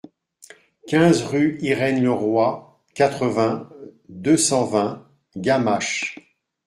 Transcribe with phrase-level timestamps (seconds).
[0.87, 3.69] quinze rue Irène Leroy, quatre-vingts,
[4.09, 6.17] deux cent vingt, Gamaches